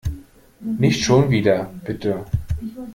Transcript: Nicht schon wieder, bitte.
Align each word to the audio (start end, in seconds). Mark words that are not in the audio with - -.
Nicht 0.79 1.03
schon 1.03 1.29
wieder, 1.29 1.71
bitte. 1.85 2.25